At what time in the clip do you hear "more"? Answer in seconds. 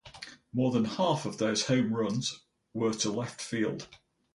0.51-0.71